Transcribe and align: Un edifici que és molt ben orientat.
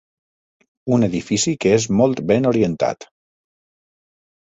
Un 0.97 1.09
edifici 1.09 1.55
que 1.65 1.75
és 1.77 1.87
molt 2.01 2.25
ben 2.35 2.53
orientat. 2.55 3.11